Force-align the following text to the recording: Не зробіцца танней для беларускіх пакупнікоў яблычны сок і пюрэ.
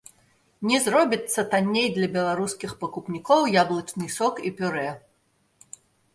Не 0.69 0.77
зробіцца 0.85 1.43
танней 1.51 1.85
для 1.97 2.07
беларускіх 2.15 2.71
пакупнікоў 2.81 3.41
яблычны 3.61 4.09
сок 4.17 4.43
і 4.51 4.55
пюрэ. 4.63 4.89